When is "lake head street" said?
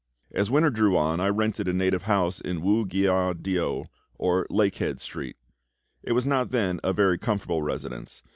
4.49-5.35